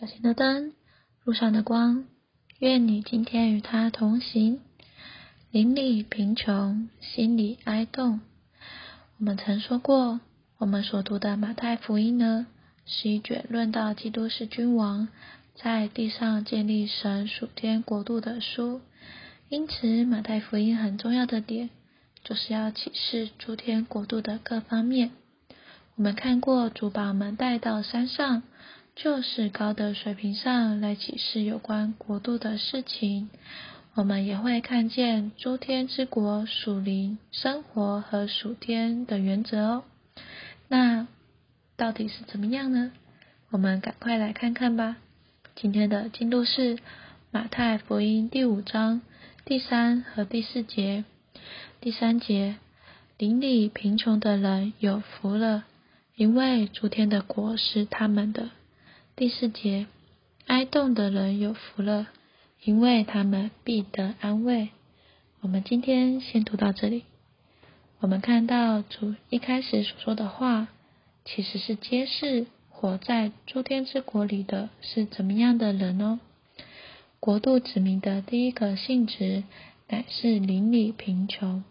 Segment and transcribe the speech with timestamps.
[0.00, 0.72] 脚前的灯，
[1.22, 2.04] 路上的光，
[2.58, 4.60] 愿你今天与他同行。
[5.52, 8.20] 邻里贫穷，心里哀痛。
[9.18, 10.18] 我们曾说过，
[10.58, 12.48] 我们所读的马太福音呢，
[12.84, 15.06] 是一卷论到基督是君王，
[15.54, 18.80] 在地上建立神属天国度的书。
[19.48, 21.70] 因此，马太福音很重要的点，
[22.24, 25.12] 就是要启示诸天国度的各方面。
[25.94, 28.42] 我们看过主把我们带到山上。
[28.96, 33.28] 就是高的水平上来启示有关国度的事情，
[33.94, 39.84] 我们也会看见诸天之国属灵生活和属天的原则哦。
[40.68, 41.08] 那
[41.76, 42.92] 到底是怎么样呢？
[43.50, 44.96] 我们赶快来看看吧。
[45.56, 46.78] 今天的进度是
[47.32, 49.00] 马太福音第五章
[49.44, 51.04] 第三和第四节。
[51.80, 52.56] 第三节，
[53.18, 55.64] 邻里贫穷的人有福了，
[56.14, 58.50] 因为诸天的国是他们的。
[59.16, 59.86] 第四节，
[60.48, 62.08] 哀痛的人有福了，
[62.64, 64.70] 因为他们必得安慰。
[65.40, 67.04] 我们今天先读到这里。
[68.00, 70.66] 我们看到主一开始所说的话，
[71.24, 76.18] 其实是揭示活在诸天之国里的是怎么样的人哦。
[77.20, 79.44] 国度指明的第一个性质
[79.88, 81.62] 乃是邻里贫穷，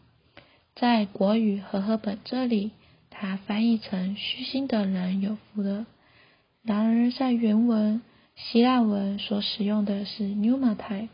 [0.76, 2.72] 在国语和合本这里，
[3.10, 5.86] 它翻译成虚心的人有福了。
[6.64, 8.02] 然而，在原文
[8.36, 11.10] 希腊文所使用的是 “pneumatai”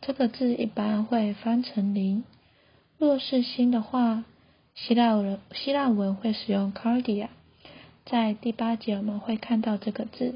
[0.00, 2.24] 这个字，一般会翻成“灵”。
[2.98, 4.24] 若是新的话，
[4.74, 7.28] 希腊文希腊文会使用 “cardia”。
[8.04, 10.34] 在第八节我们会看到这个字，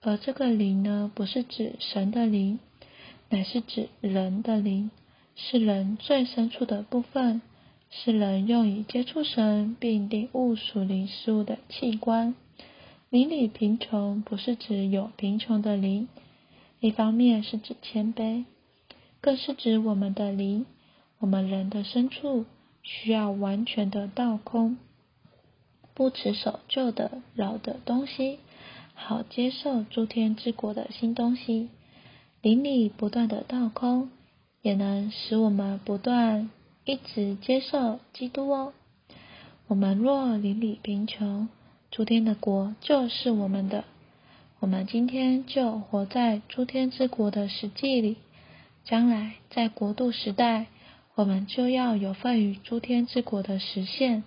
[0.00, 2.58] 而这个“灵”呢，不是指神的灵，
[3.28, 4.90] 乃是指人的灵，
[5.36, 7.40] 是人最深处的部分，
[7.88, 12.34] 是人用以接触神并领悟属灵事物的器官。
[13.10, 16.06] 邻里贫穷不是指有贫穷的邻，
[16.78, 18.44] 一方面是指谦卑，
[19.20, 20.64] 更是指我们的灵，
[21.18, 22.46] 我们人的深处
[22.84, 24.78] 需要完全的倒空，
[25.92, 28.38] 不持守旧的老的东西，
[28.94, 31.68] 好接受诸天之国的新东西。
[32.42, 34.12] 邻里不断的倒空，
[34.62, 36.48] 也能使我们不断
[36.84, 38.72] 一直接受基督哦。
[39.66, 41.48] 我们若邻里贫穷，
[41.90, 43.84] 诸天的国就是我们的，
[44.60, 48.16] 我们今天就活在诸天之国的实际里。
[48.84, 50.66] 将来在国度时代，
[51.14, 54.22] 我们就要有份于诸天之国的实现。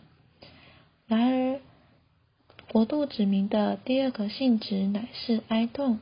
[1.07, 1.59] 然而，
[2.71, 5.99] 国度指明的第二个性质乃是哀痛。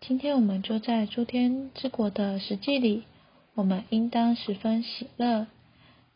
[0.00, 3.02] 今天我们就在诸天之国的实际里，
[3.54, 5.48] 我们应当十分喜乐。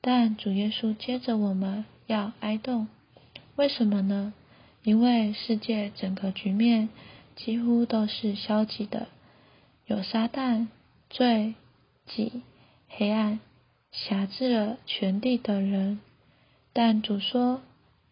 [0.01, 2.89] 但主耶稣接着我们要哀痛，
[3.57, 4.33] 为什么呢？
[4.83, 6.89] 因为世界整个局面
[7.37, 9.09] 几乎都是消极的，
[9.87, 10.69] 有撒旦、
[11.11, 11.55] 罪、
[12.07, 12.43] 己、
[12.89, 13.41] 黑暗
[13.93, 16.01] 辖制了全地的人。
[16.73, 17.61] 但主说，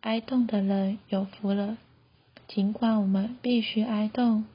[0.01, 1.79] 哀痛的人有福了。
[2.49, 4.47] 尽管我们必须哀痛，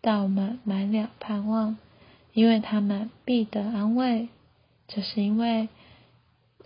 [0.00, 1.76] 但我们满了盼望，
[2.32, 4.28] 因为他们必得安慰。
[4.86, 5.68] 这是因为，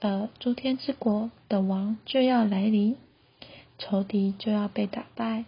[0.00, 2.96] 呃，诸天之国的王就要来临。
[3.82, 5.44] 仇敌就要被打败，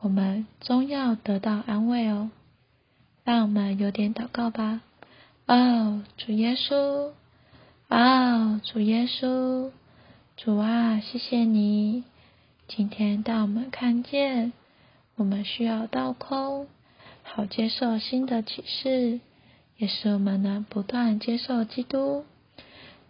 [0.00, 2.30] 我们终要得到安慰哦。
[3.22, 4.80] 让我们有点祷告吧。
[5.46, 7.12] 哦，主耶稣，
[7.88, 9.70] 哦，主耶稣，
[10.36, 12.02] 主啊，谢谢你，
[12.66, 14.52] 今天带我们看见，
[15.14, 16.66] 我们需要倒空，
[17.22, 19.20] 好接受新的启示，
[19.76, 22.24] 也使我们能不断接受基督。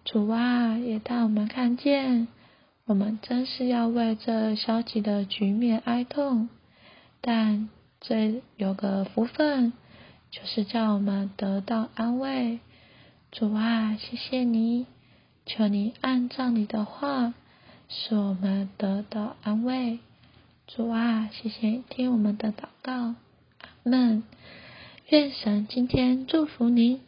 [0.05, 2.29] 主啊，也带我们看见。
[2.91, 6.49] 我们真是要为这消极的局面哀痛，
[7.21, 7.69] 但
[8.01, 9.73] 这有个福分，
[10.33, 12.59] 就是叫我们得到安慰。
[13.31, 14.87] 主啊，谢谢你，
[15.47, 17.33] 求你按照你的话，
[17.89, 20.01] 使我们得到安慰。
[20.67, 23.15] 主啊，谢谢你听我们的祷告，阿
[23.85, 24.25] 门。
[25.11, 27.01] 愿神今天祝福你。